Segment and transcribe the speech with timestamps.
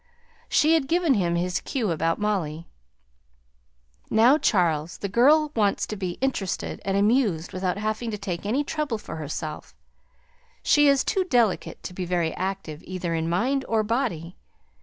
[0.49, 2.67] She had given him his cue about Molly.
[4.09, 8.63] "Now, Charles, the girl wants to be interested and amused without having to take any
[8.63, 9.75] trouble for herself;
[10.63, 14.37] she is too delicate to be very active either in mind or body.